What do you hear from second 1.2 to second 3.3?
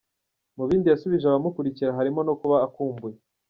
abamukurikira harimo no kuba akumbuye